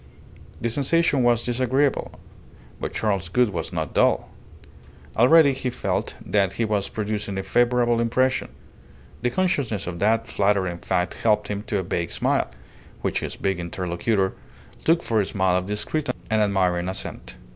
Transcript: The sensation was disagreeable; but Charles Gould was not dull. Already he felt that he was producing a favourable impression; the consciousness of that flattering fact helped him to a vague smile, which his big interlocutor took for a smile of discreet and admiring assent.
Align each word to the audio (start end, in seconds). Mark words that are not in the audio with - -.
The 0.59 0.67
sensation 0.71 1.21
was 1.21 1.43
disagreeable; 1.43 2.13
but 2.79 2.91
Charles 2.91 3.29
Gould 3.29 3.51
was 3.51 3.71
not 3.71 3.93
dull. 3.93 4.29
Already 5.15 5.53
he 5.53 5.69
felt 5.69 6.15
that 6.25 6.53
he 6.53 6.65
was 6.65 6.89
producing 6.89 7.37
a 7.37 7.43
favourable 7.43 7.99
impression; 7.99 8.49
the 9.21 9.29
consciousness 9.29 9.85
of 9.85 9.99
that 9.99 10.27
flattering 10.27 10.79
fact 10.79 11.13
helped 11.21 11.49
him 11.49 11.61
to 11.67 11.77
a 11.77 11.83
vague 11.83 12.09
smile, 12.09 12.49
which 13.03 13.19
his 13.19 13.35
big 13.35 13.59
interlocutor 13.59 14.33
took 14.83 15.03
for 15.03 15.21
a 15.21 15.25
smile 15.27 15.55
of 15.57 15.67
discreet 15.67 16.09
and 16.31 16.41
admiring 16.41 16.89
assent. 16.89 17.35